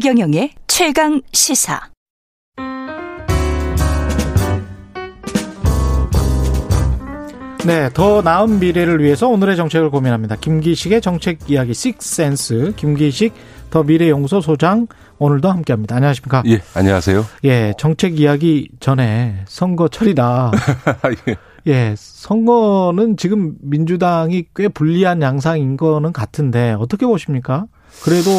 [0.00, 1.78] 최경영의 최강 시사.
[7.66, 10.36] 네, 더 나은 미래를 위해서 오늘의 정책을 고민합니다.
[10.36, 13.34] 김기식의 정책 이야기 식센스 김기식
[13.68, 14.86] 더 미래연구소 소장
[15.18, 15.96] 오늘도 함께합니다.
[15.96, 16.44] 안녕하십니까?
[16.46, 17.26] 예, 안녕하세요.
[17.44, 20.52] 예, 정책 이야기 전에 선거 철이다.
[21.28, 21.36] 예.
[21.70, 27.66] 예, 선거는 지금 민주당이 꽤 불리한 양상인 거는 같은데 어떻게 보십니까?
[28.02, 28.30] 그래도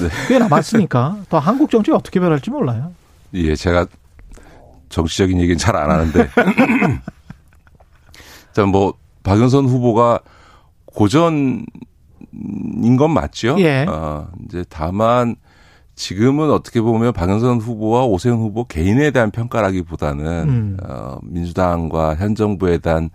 [0.00, 0.08] 네.
[0.28, 2.92] 꽤 남았으니까 또 한국 정치 어떻게 변할지 몰라요.
[3.34, 3.86] 예, 제가
[4.88, 6.28] 정치적인 얘기는 잘 안 하는데
[8.52, 10.20] 자, 뭐, 박영선 후보가
[10.86, 11.66] 고전인
[12.98, 13.56] 건 맞죠?
[13.60, 13.84] 예.
[13.88, 15.36] 어, 이제 다만
[16.00, 20.76] 지금은 어떻게 보면 박영선 후보와 오세훈 후보 개인에 대한 평가라기보다는 음.
[20.82, 23.10] 어, 민주당과 현 정부에 대한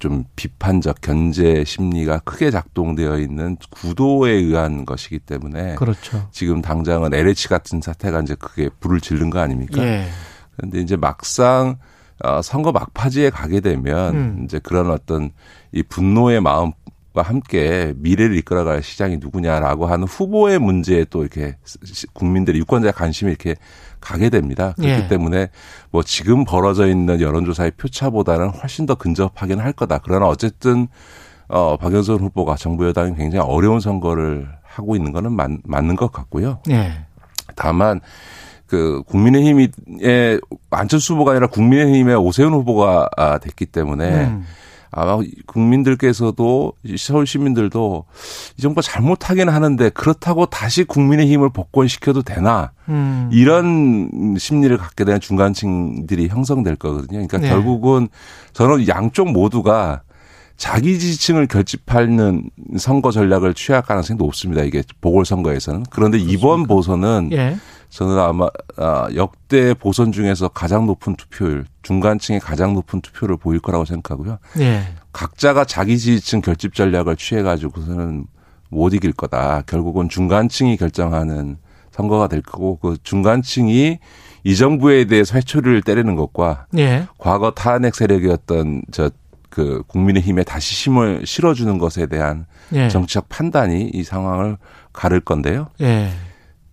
[0.00, 6.28] 좀 비판적 견제 심리가 크게 작동되어 있는 구도에 의한 것이기 때문에 그렇죠.
[6.32, 9.80] 지금 당장은 LH 같은 사태가 이제 크게 불을 지른 거 아닙니까?
[9.80, 10.08] 예.
[10.56, 11.78] 그런데 이제 막상
[12.24, 14.42] 어, 선거 막바지에 가게 되면 음.
[14.44, 15.30] 이제 그런 어떤
[15.70, 16.72] 이 분노의 마음
[17.18, 21.56] 과 함께 미래를 이끌어갈 시장이 누구냐라고 하는 후보의 문제에 또 이렇게
[22.12, 23.56] 국민들의 유권자의 관심이 이렇게
[24.00, 24.72] 가게 됩니다.
[24.76, 25.08] 그렇기 예.
[25.08, 25.48] 때문에
[25.90, 29.98] 뭐 지금 벌어져 있는 여론조사의 표차보다는 훨씬 더 근접하긴 할 거다.
[29.98, 30.86] 그러나 어쨌든
[31.48, 36.60] 어 박영선 후보가 정부 여당이 굉장히 어려운 선거를 하고 있는 거는 맞, 맞는 것 같고요.
[36.70, 37.04] 예.
[37.56, 38.00] 다만
[38.66, 44.44] 그 국민의힘의 안철수 후보가 아니라 국민의힘의 오세훈 후보가 아, 됐기 때문에 음.
[44.90, 48.04] 아마 국민들께서도 서울 시민들도
[48.56, 53.28] 이 정부가 잘못하긴 하는데 그렇다고 다시 국민의 힘을 복권시켜도 되나 음.
[53.32, 57.26] 이런 심리를 갖게 되는 중간층들이 형성될 거거든요.
[57.26, 57.48] 그러니까 네.
[57.48, 58.08] 결국은
[58.52, 60.02] 저는 양쪽 모두가
[60.56, 64.62] 자기 지지층을 결집하는 선거 전략을 취할 가능성이 높습니다.
[64.62, 65.84] 이게 보궐선거에서는.
[65.88, 66.38] 그런데 그렇습니까?
[66.38, 67.56] 이번 보선은 예.
[67.90, 73.84] 저는 아마 아, 역대 보선 중에서 가장 높은 투표율, 중간층의 가장 높은 투표를 보일 거라고
[73.84, 74.38] 생각하고요.
[74.58, 74.82] 예.
[75.12, 78.26] 각자가 자기 지지층 결집 전략을 취해 가지고서는
[78.70, 79.62] 못 이길 거다.
[79.66, 81.56] 결국은 중간층이 결정하는
[81.90, 83.98] 선거가 될 거고 그 중간층이
[84.44, 87.08] 이 정부에 대해서 회초리를 때리는 것과 예.
[87.18, 89.10] 과거 탄핵 세력이었던 저
[89.50, 92.88] 그 국민의힘에 다시 힘을 실어주는 것에 대한 예.
[92.88, 94.58] 정치적 판단이 이 상황을
[94.92, 95.68] 가를 건데요.
[95.80, 96.10] 예.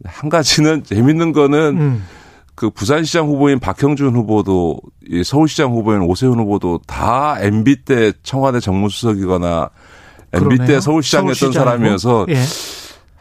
[0.04, 2.04] 한 가지는 재밌는 거는 음.
[2.56, 4.80] 그 부산시장 후보인 박형준 후보도
[5.24, 9.70] 서울시장 후보인 오세훈 후보도 다 MB 때 청와대 정무수석이거나
[10.34, 12.36] MB 때 서울시장이었던 사람이어서 예.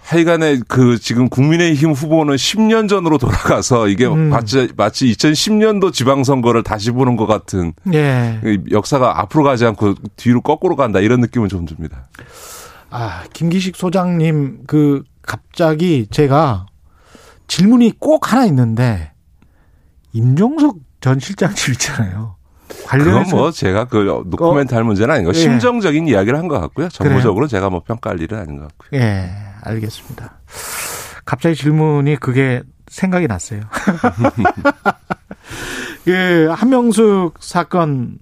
[0.04, 4.28] 하여간에 그 지금 국민의힘 후보는 10년 전으로 돌아가서 이게 음.
[4.28, 8.38] 마치 마치 2010년도 지방선거를 다시 보는 것 같은 예.
[8.70, 12.06] 역사가 앞으로 가지 않고 뒤로 거꾸로 간다 이런 느낌은 좀 듭니다.
[12.90, 16.66] 아 김기식 소장님 그 갑자기 제가
[17.46, 19.12] 질문이 꼭 하나 있는데
[20.12, 22.36] 임종석 전 실장님 있잖아요.
[22.86, 25.34] 관련해서 그건 뭐 제가 그 노코멘트 할 문제는 아닌 거 예.
[25.34, 26.88] 심정적인 이야기를 한 것 같고요.
[26.88, 27.48] 정보적으로 그래요?
[27.48, 29.00] 제가 뭐 평가할 일은 아닌 것 같고요.
[29.00, 29.30] 예.
[29.62, 30.40] 알겠습니다.
[31.24, 33.60] 갑자기 질문이 그게 생각이 났어요.
[36.04, 38.18] 그 한명숙 사건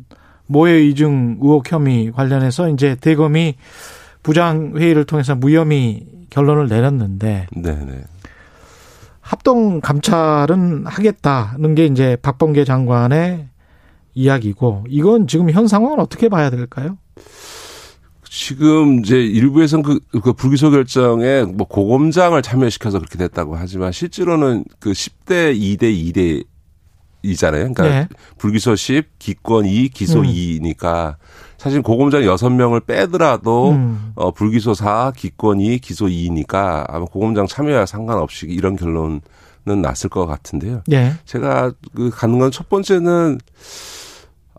[0.47, 3.57] 모해 이중 의혹 혐의 관련해서 이제 대검이
[4.23, 8.05] 부장 회의를 통해서 무혐의 결론을 내렸는데 네네.
[9.21, 13.49] 합동 감찰은 하겠다는 게 이제 박범계 장관의
[14.15, 16.99] 이야기고 이건 지금 현 상황은 어떻게 봐야 될까요?
[18.25, 24.93] 지금 이제 일부에서는 그, 그 불기소 결정에 뭐 고검장을 참여시켜서 그렇게 됐다고 하지만 실제로는 그
[24.93, 26.45] 10대 2대 2대
[27.23, 27.73] 이잖아요.
[27.73, 28.09] 그러니까 네.
[28.39, 30.25] 불기소 10, 기권 2, 기소 음.
[30.25, 31.17] 2니까
[31.63, 34.11] 사실 고검장 6명을 빼더라도 음.
[34.17, 39.21] 어 불기소 4, 기권 2, 기소 2니까 아마 고검장 참여와 상관없이 이런 결론은
[39.65, 40.83] 났을 것 같은데요.
[40.89, 41.13] 네.
[41.25, 43.39] 제가 그 가는 건 첫 번째는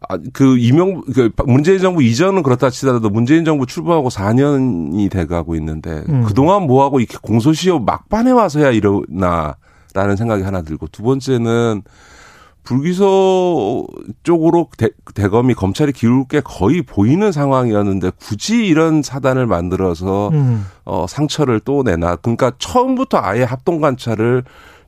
[0.07, 6.05] 아, 그 이명 그 문재인 정부 이전은 그렇다 치더라도 문재인 정부 출범하고 4년이 돼가고 있는데
[6.07, 6.23] 음.
[6.23, 11.83] 그동안 뭐 하고 이렇게 공소시효 막판에 와서야 이러나라는 생각이 하나 들고 두 번째는
[12.63, 13.87] 불기소
[14.23, 20.65] 쪽으로 대, 대검이 검찰이 기울 게 거의 보이는 상황이었는데 굳이 이런 사단을 만들어서 음.
[20.85, 24.43] 어 상처를 또 내나 그러니까 처음부터 아예 합동 관찰을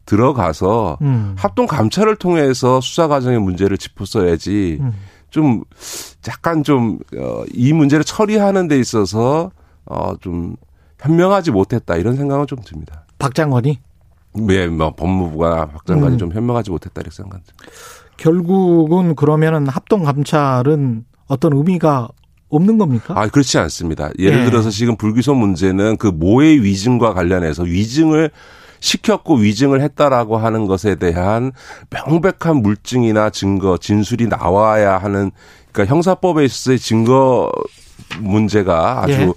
[0.05, 1.35] 들어가서 음.
[1.37, 4.93] 합동 감찰을 통해서 수사 과정의 문제를 짚었어야지 음.
[5.29, 5.63] 좀
[6.29, 7.43] 약간 좀이 어,
[7.73, 9.51] 문제를 처리하는 데 있어서
[9.85, 10.55] 어좀
[10.99, 13.05] 현명하지 못했다 이런 생각은 좀 듭니다.
[13.19, 13.79] 박 장관이?
[14.37, 16.17] 네, 뭐 법무부가 박 장관이 음.
[16.17, 17.53] 좀 현명하지 못했다 이렇게 생각합니다.
[18.17, 22.09] 결국은 그러면은 합동 감찰은 어떤 의미가
[22.49, 23.13] 없는 겁니까?
[23.17, 24.09] 아, 그렇지 않습니다.
[24.19, 24.45] 예를 네.
[24.45, 28.31] 들어서 지금 불기소 문제는 그 모의 위증과 관련해서 위증을
[28.79, 31.51] 시켰고 위증을 했다라고 하는 것에 대한
[31.89, 35.31] 명백한 물증이나 증거, 진술이 나와야 하는
[35.71, 37.51] 그러니까 형사법에 있어서의 증거
[38.19, 39.33] 문제가 아주 예.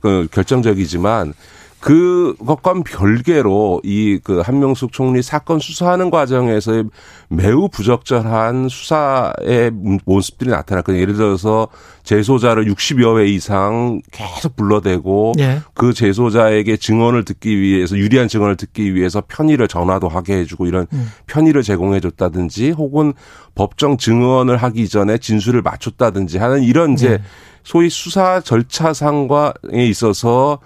[0.00, 1.34] 그 결정적이지만
[1.82, 6.84] 그것과 별개로 이 그 한명숙 총리 사건 수사하는 과정에서
[7.28, 9.70] 매우 부적절한 수사의
[10.04, 11.00] 모습들이 나타났거든요.
[11.00, 11.68] 예를 들어서
[12.04, 15.60] 재소자를 60여 회 이상 계속 불러대고 예.
[15.74, 21.10] 그 재소자에게 증언을 듣기 위해서 유리한 증언을 듣기 위해서 편의를 전화도 하게 해주고 이런 음.
[21.26, 23.12] 편의를 제공해 줬다든지 혹은
[23.54, 27.22] 법정 증언을 하기 전에 진술을 맞췄다든지 하는 이런 이제 예.
[27.64, 30.58] 소위 수사 절차상과에 있어서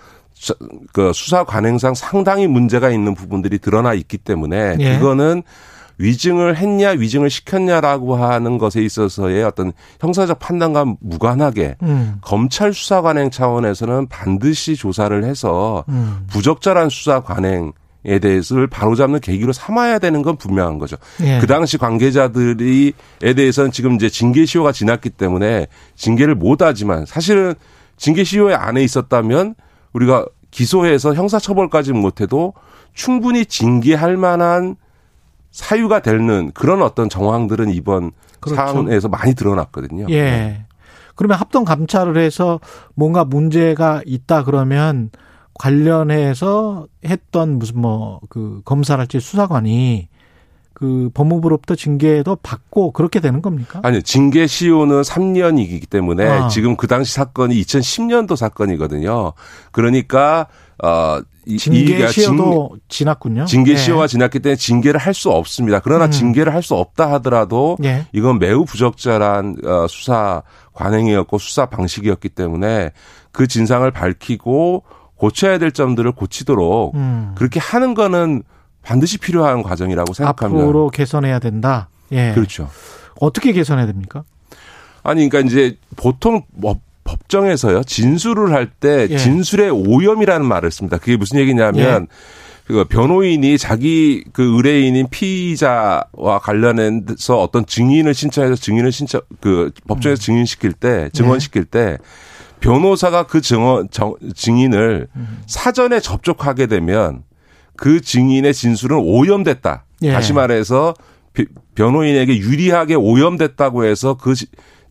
[0.92, 4.98] 그 수사 관행상 상당히 문제가 있는 부분들이 드러나 있기 때문에 예.
[4.98, 5.42] 그거는
[5.98, 12.16] 위증을 했냐 위증을 시켰냐라고 하는 것에 있어서의 어떤 형사적 판단과 무관하게 음.
[12.20, 16.26] 검찰 수사 관행 차원에서는 반드시 조사를 해서 음.
[16.28, 17.72] 부적절한 수사 관행
[18.08, 20.96] 에 대해서를 바로잡는 계기로 삼아야 되는 건 분명한 거죠.
[21.22, 21.40] 예.
[21.40, 22.92] 그 당시 관계자들이에
[23.34, 25.66] 대해서는 지금 이제 징계 시효가 지났기 때문에
[25.96, 27.54] 징계를 못 하지만 사실은
[27.96, 29.56] 징계 시효에 안에 있었다면
[29.96, 32.52] 우리가 기소해서 형사처벌까지 못해도
[32.92, 34.76] 충분히 징계할 만한
[35.50, 38.56] 사유가 되는 그런 어떤 정황들은 이번 그렇죠.
[38.56, 40.06] 사안에서 많이 드러났거든요.
[40.10, 40.22] 예.
[40.22, 40.66] 네.
[41.14, 42.60] 그러면 합동 감찰을 해서
[42.94, 45.10] 뭔가 문제가 있다 그러면
[45.54, 50.08] 관련해서 했던 무슨 뭐 그 검사랄지 수사관이
[50.78, 53.80] 그 법무부로부터 징계도 받고 그렇게 되는 겁니까?
[53.82, 54.02] 아니요.
[54.02, 56.48] 징계 시효는 3년이기 때문에 아.
[56.48, 59.32] 지금 그 당시 사건이 2010년도 사건이거든요.
[59.72, 60.48] 그러니까
[60.84, 61.18] 어
[61.58, 63.46] 징계 시효도 징, 지났군요.
[63.46, 63.78] 징계 네.
[63.78, 65.80] 시효가 지났기 때문에 징계를 할 수 없습니다.
[65.80, 66.10] 그러나 음.
[66.10, 68.06] 징계를 할 수 없다 하더라도 네.
[68.12, 70.42] 이건 매우 부적절한 어, 수사
[70.74, 72.90] 관행이었고 수사 방식이었기 때문에
[73.32, 74.82] 그 진상을 밝히고
[75.14, 77.32] 고쳐야 될 점들을 고치도록 음.
[77.34, 78.42] 그렇게 하는 거는
[78.86, 80.62] 반드시 필요한 과정이라고 생각합니다.
[80.62, 81.88] 앞으로 개선해야 된다.
[82.12, 82.30] 예.
[82.34, 82.70] 그렇죠.
[83.18, 84.22] 어떻게 개선해야 됩니까?
[85.02, 89.18] 아니, 그러니까 이제 보통 뭐 법정에서요 진술을 할때 예.
[89.18, 90.98] 진술의 오염이라는 말을 씁니다.
[90.98, 92.06] 그게 무슨 얘기냐면 예.
[92.66, 100.22] 그 변호인이 자기 그 의뢰인인 피의자와 관련해서 어떤 증인을 신청해서 증인을 신청 그 법정에서 음.
[100.22, 101.70] 증인시킬 때 증언시킬 예.
[101.70, 101.98] 때
[102.60, 105.42] 변호사가 그 증언 정, 증인을 음.
[105.46, 107.22] 사전에 접촉하게 되면
[107.76, 109.84] 그 증인의 진술은 오염됐다.
[110.02, 110.12] 예.
[110.12, 110.94] 다시 말해서
[111.74, 114.34] 변호인에게 유리하게 오염됐다고 해서 그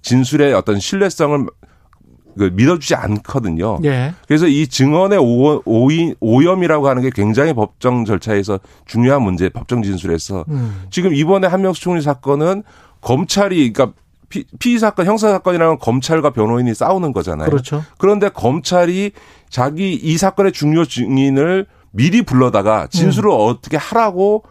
[0.02, 1.48] 진술의 어떤 신뢰성을
[2.38, 3.80] 그 믿어주지 않거든요.
[3.86, 4.14] 예.
[4.28, 10.46] 그래서 이 증언의 오, 오인, 오염이라고 하는 게 굉장히 법정 절차에서 중요한 문제, 법정 진술에서
[10.50, 10.84] 음.
[10.92, 12.64] 지금 이번에 한명수 총리 사건은
[13.02, 13.98] 검찰이 그러니까
[14.28, 17.50] 피, 피의 사건, 형사 사건이라는 검찰과 변호인이 싸우는 거잖아요.
[17.50, 17.84] 그렇죠.
[17.98, 19.12] 그런데 검찰이
[19.50, 23.38] 자기 이 사건의 중요 증인을 미리 불러다가 진술을 음.
[23.40, 24.44] 어떻게 하라고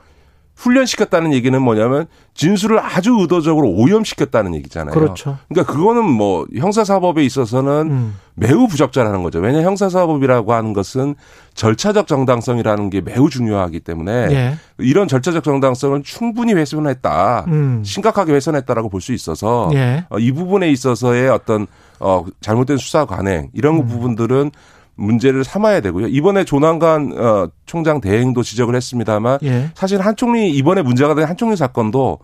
[0.56, 4.94] 훈련시켰다는 얘기는 뭐냐면 진술을 아주 의도적으로 오염시켰다는 얘기잖아요.
[4.94, 5.36] 그렇죠.
[5.48, 8.16] 그러니까 그거는 뭐 형사사법에 있어서는 음.
[8.34, 9.40] 매우 부적절한 거죠.
[9.40, 11.16] 왜냐 형사사법이라고 하는 것은
[11.54, 14.54] 절차적 정당성이라는 게 매우 중요하기 때문에 예.
[14.78, 17.44] 이런 절차적 정당성을 충분히 훼손했다.
[17.48, 17.82] 음.
[17.84, 20.06] 심각하게 훼손했다라고 볼 수 있어서 예.
[20.08, 21.66] 어, 이 부분에 있어서의 어떤
[22.00, 23.86] 어 잘못된 수사 관행 이런 음.
[23.86, 24.50] 부분들은
[24.96, 26.06] 문제를 삼아야 되고요.
[26.08, 29.70] 이번에 조남관 어, 총장 대행도 지적을 했습니다만 예.
[29.74, 32.18] 사실 한 총리 이번에 문제가 된 한 총리 사건도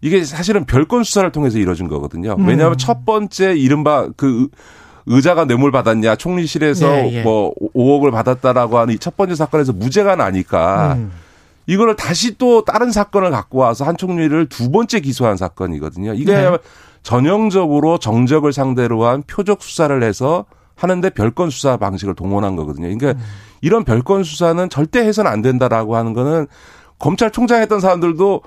[0.00, 2.36] 이게 사실은 별건 수사를 통해서 이루어진 거거든요.
[2.38, 2.46] 음.
[2.46, 4.48] 왜냐하면 첫 번째 이른바 그
[5.06, 7.22] 의자가 뇌물 받았냐 총리실에서 예, 예.
[7.22, 11.12] 뭐 5억을 받았다라고 하는 이 첫 번째 사건에서 무죄가 나니까 음.
[11.66, 16.12] 이거를 다시 또 다른 사건을 갖고 와서 한 총리를 두 번째 기소한 사건이거든요.
[16.14, 16.58] 이게 네.
[17.02, 20.44] 전형적으로 정적을 상대로 한 표적 수사를 해서
[20.76, 22.86] 하는데 별건 수사 방식을 동원한 거거든요.
[22.96, 23.24] 그러니까 음.
[23.60, 26.46] 이런 별건 수사는 절대 해서는 안 된다라고 하는 거는
[26.98, 28.42] 검찰총장 했던 사람들도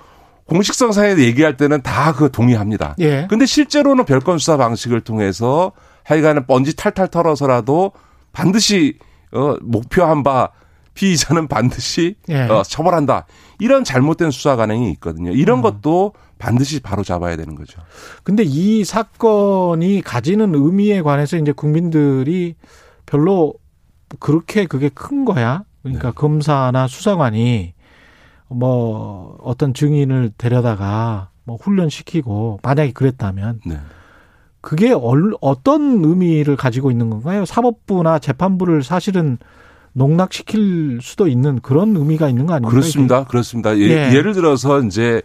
[0.46, 2.96] 공식성상에 얘기할 때는 다 그 동의합니다.
[3.00, 3.28] 예.
[3.30, 7.92] 근데 실제로는 별건 수사 방식을 통해서 하여간에 번지 탈탈 털어서라도
[8.32, 8.98] 반드시
[9.34, 10.50] 어 목표한 바
[10.94, 12.44] 피의자는 반드시 예.
[12.44, 13.26] 어 처벌한다.
[13.60, 15.32] 이런 잘못된 수사 관행이 있거든요.
[15.32, 15.62] 이런 음.
[15.62, 17.82] 것도 반드시 바로 잡아야 되는 거죠.
[18.24, 22.56] 근데 이 사건이 가지는 의미에 관해서 이제 국민들이
[23.06, 23.54] 별로
[24.20, 25.64] 그렇게 그게 큰 거야.
[25.84, 26.14] 그러니까 네.
[26.16, 27.74] 검사나 수사관이
[28.50, 33.80] 뭐 어떤 증인을 데려다가 뭐 훈련시키고 만약에 그랬다면 네.
[34.62, 34.94] 그게
[35.42, 37.46] 어떤 의미를 가지고 있는 건가요?
[37.46, 39.38] 사법부나 재판부를 사실은
[39.94, 42.72] 농락시킬 수도 있는 그런 의미가 있는 거 아닙니까?
[42.72, 43.20] 그렇습니다.
[43.20, 43.28] 이게?
[43.30, 43.78] 그렇습니다.
[43.78, 44.16] 예, 네.
[44.16, 45.22] 예를 들어서 이제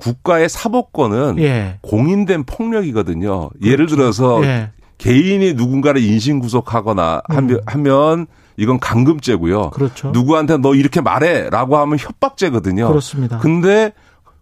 [0.00, 1.78] 국가의 사법권은 예.
[1.82, 3.50] 공인된 폭력이거든요.
[3.50, 3.66] 그렇죠.
[3.66, 4.70] 예를 들어서 예.
[4.98, 7.56] 개인이 누군가를 인신 구속하거나 음.
[7.66, 8.26] 하면
[8.56, 9.70] 이건 감금죄고요.
[9.70, 10.10] 그렇죠.
[10.10, 12.88] 누구한테 너 이렇게 말해라고 하면 협박죄거든요.
[12.88, 13.38] 그렇습니다.
[13.38, 13.92] 근데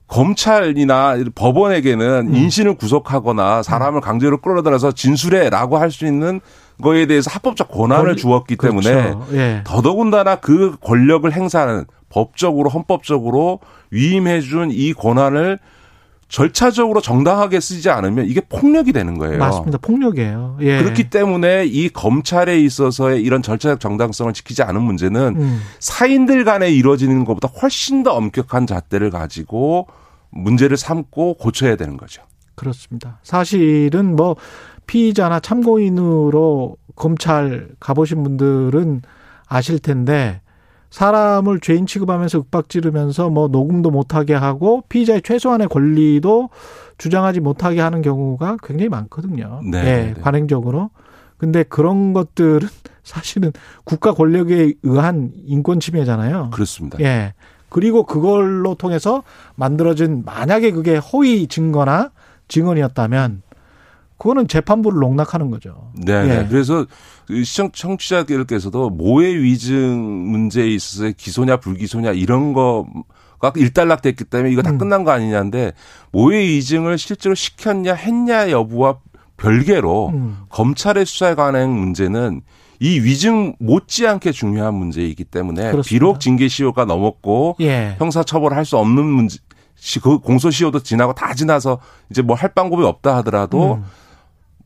[0.09, 2.35] 검찰이나 법원에게는 음.
[2.35, 6.41] 인신을 구속하거나 사람을 강제로 끌어들여서 진술해라고 할 수 있는
[6.83, 8.83] 거에 대해서 합법적 권한을 주었기 그렇죠.
[8.89, 9.63] 때문에 예.
[9.65, 13.61] 더더군다나 그 권력을 행사하는 법적으로 헌법적으로
[13.91, 15.59] 위임해 준 이 권한을
[16.29, 19.39] 절차적으로 정당하게 쓰지 않으면 이게 폭력이 되는 거예요.
[19.39, 19.79] 맞습니다.
[19.79, 20.59] 폭력이에요.
[20.61, 20.83] 예.
[20.83, 25.61] 그렇기 때문에 이 검찰에 있어서의 이런 절차적 정당성을 지키지 않은 문제는 음.
[25.81, 29.87] 사인들 간에 이루어지는 것보다 훨씬 더 엄격한 잣대를 가지고
[30.29, 32.23] 문제를 삼고 고쳐야 되는 거죠.
[32.57, 33.21] 그렇습니다.
[33.23, 34.37] 사실은 뭐
[34.87, 39.01] 피의자나 참고인으로 검찰 가보신 분들은
[39.47, 40.43] 아실 텐데
[40.91, 46.51] 사람을 죄인 취급하면서 윽박 지르면서 뭐 녹음도 못하게 하고 피의자의 최소한의 권리도
[46.97, 49.61] 주장하지 못하게 하는 경우가 굉장히 많거든요.
[49.71, 49.79] 네.
[49.79, 50.15] 예, 네.
[50.21, 50.91] 관행적으로.
[51.37, 52.69] 근데 그런 것들은
[53.05, 53.53] 사실은
[53.85, 56.51] 국가 권력에 의한 인권 침해잖아요.
[56.53, 56.99] 그렇습니다.
[57.01, 57.35] 예.
[57.69, 59.23] 그리고 그걸로 통해서
[59.55, 62.11] 만들어진 만약에 그게 허위 증거나
[62.49, 63.43] 증언이었다면
[64.19, 65.91] 그거는 재판부를 농락하는 거죠.
[65.95, 66.25] 네.
[66.25, 66.39] 네.
[66.41, 66.47] 예.
[66.49, 66.87] 그래서
[67.45, 69.77] 시청 청취자들께서도 모해 위증
[70.31, 74.79] 문제에 있어서 기소냐 불기소냐 이런 거가 일단락됐기 때문에 이거 다 음.
[74.79, 75.73] 끝난 거 아니냐인데
[76.11, 78.99] 모해 위증을 실제로 시켰냐 했냐 여부와
[79.37, 80.39] 별개로 음.
[80.49, 82.41] 검찰의 수사에 관한 문제는
[82.81, 85.89] 이 위증 못지않게 중요한 문제이기 때문에 그렇습니다.
[85.89, 87.95] 비록 징계 시효가 넘었고 예.
[87.99, 89.39] 형사 처벌할 수 없는 문제
[90.03, 91.79] 그 공소 시효도 지나고 다 지나서
[92.11, 93.85] 이제 뭐 할 방법이 없다 하더라도 음.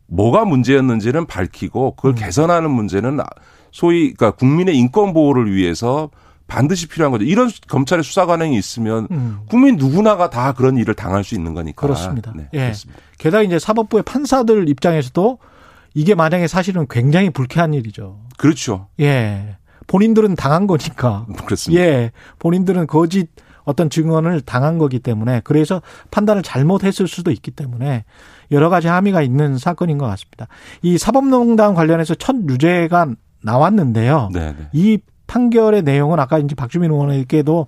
[0.06, 2.14] 뭐가 문제였는지는 밝히고 그걸 음.
[2.14, 3.18] 개선하는 문제는
[3.71, 6.11] 소위 그러니까 국민의 인권 보호를 위해서
[6.47, 7.25] 반드시 필요한 거죠.
[7.25, 9.38] 이런 검찰의 수사 관행이 있으면 음.
[9.49, 11.80] 국민 누구나가 다 그런 일을 당할 수 있는 거니까.
[11.80, 12.32] 그렇습니다.
[12.37, 12.59] 네, 예.
[12.59, 13.00] 그렇습니다.
[13.16, 15.38] 게다가 이제 사법부의 판사들 입장에서도
[15.94, 18.21] 이게 만약에 사실은 굉장히 불쾌한 일이죠.
[18.37, 18.88] 그렇죠.
[19.00, 19.56] 예.
[19.87, 21.26] 본인들은 당한 거니까.
[21.47, 21.82] 그렇습니다.
[21.82, 22.12] 예.
[22.38, 23.30] 본인들은 거짓
[23.64, 25.80] 어떤 증언을 당한 거기 때문에 그래서
[26.11, 28.04] 판단을 잘못했을 수도 있기 때문에
[28.52, 30.47] 여러 가지 함의가 있는 사건인 것 같습니다.
[30.82, 33.09] 이 사법농단 관련해서 첫 유죄가
[33.42, 34.30] 나왔는데요.
[34.32, 34.52] 네네.
[34.52, 34.68] 네.
[34.73, 37.66] 이 판결의 내용은 아까 이제 박주민 의원에게도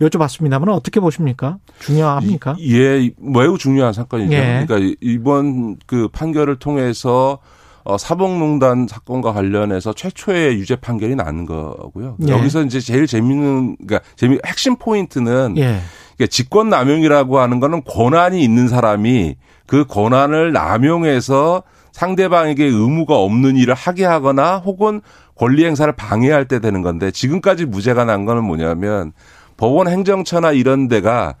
[0.00, 1.58] 여쭤봤습니다만 어떻게 보십니까?
[1.80, 2.56] 중요합니까?
[2.60, 4.32] 예, 매우 중요한 사건이죠.
[4.32, 4.64] 예.
[4.66, 7.38] 그러니까 이번 그 판결을 통해서
[7.84, 12.16] 어, 사법농단 사건과 관련해서 최초의 유죄 판결이 나는 거고요.
[12.26, 12.32] 예.
[12.32, 15.80] 여기서 이제 제일 재밌는, 그러니까 재미, 핵심 포인트는 예.
[16.16, 23.74] 그러니까 직권 남용이라고 하는 거는 권한이 있는 사람이 그 권한을 남용해서 상대방에게 의무가 없는 일을
[23.74, 25.00] 하게 하거나 혹은
[25.36, 29.12] 권리 행사를 방해할 때 되는 건데 지금까지 무죄가 난 거는 뭐냐면
[29.56, 31.34] 법원 행정처나 이런 데가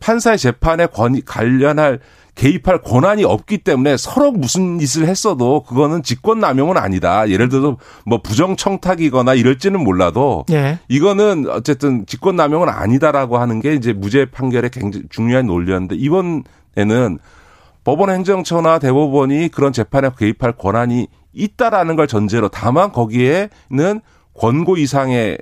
[0.00, 0.88] 판사의 재판에
[1.24, 2.00] 관련할
[2.34, 7.28] 개입할 권한이 없기 때문에 서로 무슨 짓을 했어도 그거는 직권 남용은 아니다.
[7.28, 7.76] 예를 들어서
[8.06, 10.78] 뭐 부정 청탁이거나 이럴지는 몰라도 예.
[10.88, 17.18] 이거는 어쨌든 직권 남용은 아니다라고 하는 게 이제 무죄 판결의 굉장히 중요한 논리였는데 이번에는
[17.84, 24.00] 법원 행정처나 대법원이 그런 재판에 개입할 권한이 있다라는 걸 전제로 다만 거기에는
[24.34, 25.38] 권고 이상의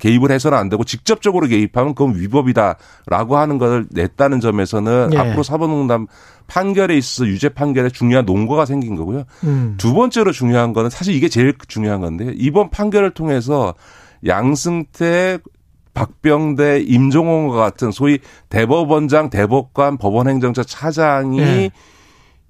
[0.00, 5.18] 개입을 해서는 안 되고 직접적으로 개입하면 그건 위법이다라고 하는 것을 냈다는 점에서는 예.
[5.18, 6.08] 앞으로 사법농단
[6.46, 9.24] 판결에 있어서 유죄 판결에 중요한 논거가 생긴 거고요.
[9.44, 9.74] 음.
[9.78, 13.74] 두 번째로 중요한 거는 사실 이게 제일 중요한 건데 이번 판결을 통해서
[14.26, 15.38] 양승태
[15.94, 21.70] 박병대, 임종원과 같은 소위 대법원장, 대법관, 법원행정처 차장이 네.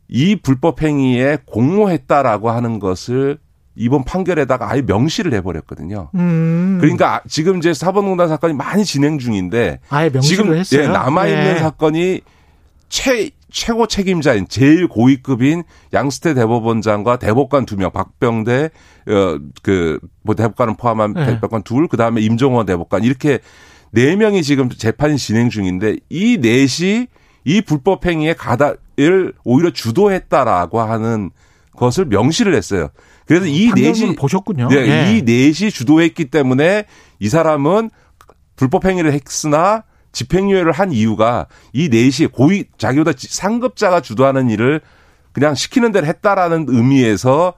[0.08, 3.38] 이 불법 행위에 공모했다라고 하는 것을
[3.76, 6.10] 이번 판결에다가 아예 명시를 해버렸거든요.
[6.14, 6.78] 음.
[6.80, 10.82] 그러니까 지금 이제 사법농단 사건이 많이 진행 중인데 아예 명시를 지금 했어요?
[10.82, 11.58] 예, 남아 있는 네.
[11.58, 12.20] 사건이
[12.88, 18.70] 최 최고 책임자인 제일 고위급인 양스태 대법원장과 대법관 두 명, 박병대
[19.06, 20.00] 어그
[20.36, 21.26] 대법관은 포함한 네.
[21.26, 23.38] 대법관 둘, 그 다음에 임종원 대법관 이렇게
[23.92, 27.06] 네 명이 지금 재판이 진행 중인데 이 넷이
[27.44, 31.30] 이 불법 행위에 가다를 오히려 주도했다라고 하는
[31.76, 32.88] 것을 명시를 했어요.
[33.24, 34.66] 그래서 이 넷이 보셨군요.
[34.66, 35.16] 네, 네.
[35.16, 36.86] 이 넷이 주도했기 때문에
[37.20, 37.90] 이 사람은
[38.56, 39.84] 불법 행위를 했으나
[40.14, 44.80] 집행유예를 한 이유가 이 넷이 고위 자기보다 상급자가 주도하는 일을
[45.32, 47.52] 그냥 시키는 대로 했다라는 의미에서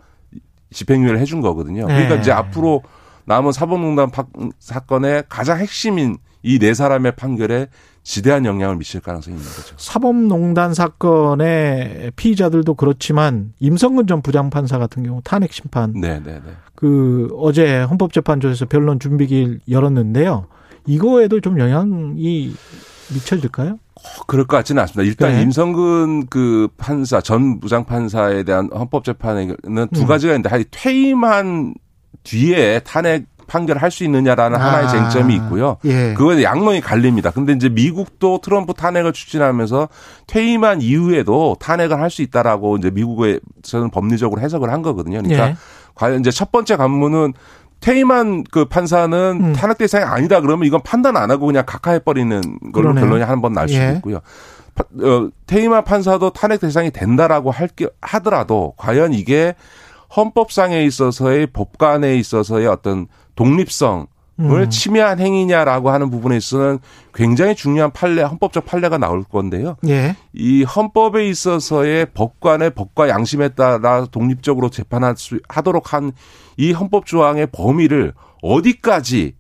[0.72, 1.86] 집행유예를 해준 거거든요.
[1.86, 2.20] 그러니까 네.
[2.20, 2.82] 이제 앞으로
[3.26, 4.10] 남은 사법농단
[4.58, 7.66] 사건의 가장 핵심인 이 네 사람의 판결에
[8.04, 9.74] 지대한 영향을 미칠 가능성이 있는 거죠.
[9.78, 15.92] 사법농단 사건의 피의자들도 그렇지만 임성근 전 부장판사 같은 경우 탄핵 심판.
[15.92, 16.52] 네, 네, 네.
[16.76, 20.46] 그 어제 헌법재판소에서 변론 준비기일 열었는데요.
[20.86, 22.54] 이거에도 좀 영향이
[23.12, 23.72] 미쳐질까요?
[23.72, 25.08] 어, 그럴 것 같지는 않습니다.
[25.08, 25.42] 일단 네.
[25.42, 29.56] 임성근 그 판사 전 부장 판사에 대한 헌법 재판에는
[29.92, 30.06] 두 음.
[30.06, 31.74] 가지가 있는데 한 퇴임한
[32.24, 34.64] 뒤에 탄핵 판결할 수 있느냐라는 아.
[34.64, 35.76] 하나의 쟁점이 있고요.
[35.84, 36.14] 예.
[36.14, 37.30] 그거에 양론이 갈립니다.
[37.30, 39.88] 근데 이제 미국도 트럼프 탄핵을 추진하면서
[40.26, 45.22] 퇴임한 이후에도 탄핵을 할 수 있다라고 이제 미국에서는 법리적으로 해석을 한 거거든요.
[45.22, 45.56] 그러니까 예.
[45.94, 47.34] 과연 이제 첫 번째 관문은
[47.80, 49.52] 퇴임한 그 판사는 음.
[49.52, 52.40] 탄핵 대상이 아니다 그러면 이건 판단 안 하고 그냥 각하해 버리는
[52.72, 53.04] 걸로 그러네요.
[53.04, 53.92] 결론이 한 번 날 수도 예.
[53.96, 54.16] 있고요.
[54.16, 59.54] 어, 퇴임한 판사도 탄핵 대상이 된다라고 할게 하더라도 과연 이게
[60.16, 63.06] 헌법상에 있어서의 법관에 있어서의 어떤
[63.36, 64.06] 독립성을
[64.40, 64.70] 음.
[64.70, 66.78] 침해한 행위냐라고 하는 부분에 있어서는
[67.14, 69.76] 굉장히 중요한 판례, 헌법적 판례가 나올 건데요.
[69.88, 70.14] 예.
[70.34, 76.12] 이 헌법에 있어서의 법관의 법과 양심에 따라 독립적으로 재판할 수 하도록 한
[76.56, 79.34] 이 헌법 조항의 범위를 어디까지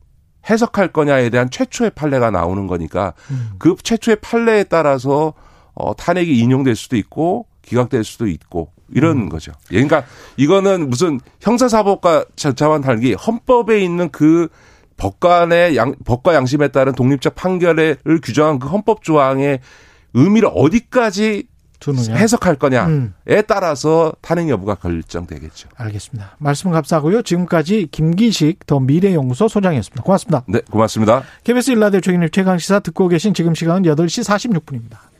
[0.48, 3.50] 해석할 거냐에 대한 최초의 판례가 나오는 거니까 음.
[3.58, 5.34] 그 최초의 판례에 따라서
[5.74, 9.28] 어 탄핵이 인용될 수도 있고 기각될 수도 있고 이런 음.
[9.28, 9.52] 거죠.
[9.72, 10.04] 예, 그러니까
[10.36, 14.48] 이거는 무슨 형사사법과 절차와는 달리 헌법에 있는 그
[14.96, 19.60] 법관의 양, 법과 양심에 따른 독립적 판결을 규정한 그 헌법 조항의
[20.14, 21.48] 의미를 어디까지
[21.80, 22.14] 두느냐?
[22.16, 23.14] 해석할 거냐에 음.
[23.46, 25.68] 따라서 탄핵 여부가 결정되겠죠.
[25.76, 26.36] 알겠습니다.
[26.38, 27.22] 말씀 감사하고요.
[27.22, 30.02] 지금까지 김기식 더 미래연구소 소장이었습니다.
[30.02, 30.44] 고맙습니다.
[30.46, 31.22] 네, 고맙습니다.
[31.44, 35.15] KBS 일라디오 최경일 최강시사 듣고 계신 지금 시간은 8시 46분입니다.